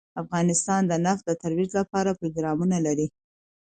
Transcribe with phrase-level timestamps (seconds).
[0.21, 3.07] افغانستان د نفت د ترویج لپاره پروګرامونه لري.